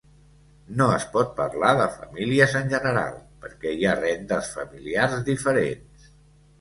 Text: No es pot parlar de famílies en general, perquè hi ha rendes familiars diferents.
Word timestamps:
No 0.77 0.85
es 0.93 1.03
pot 1.15 1.29
parlar 1.39 1.73
de 1.81 1.85
famílies 1.97 2.55
en 2.61 2.71
general, 2.73 3.13
perquè 3.47 3.75
hi 3.77 3.87
ha 3.91 3.95
rendes 4.01 4.51
familiars 4.59 5.21
diferents. 5.33 6.09